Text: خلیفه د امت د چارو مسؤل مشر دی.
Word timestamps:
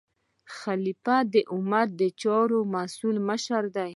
خلیفه 0.57 1.17
د 1.33 1.35
امت 1.55 1.89
د 2.01 2.03
چارو 2.21 2.59
مسؤل 2.73 3.15
مشر 3.29 3.63
دی. 3.75 3.89